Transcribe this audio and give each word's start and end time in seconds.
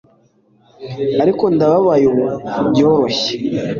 Ariko 1.23 1.43
ndababariye 1.55 2.05
ubu 2.11 2.25
byoroshye 2.69 3.33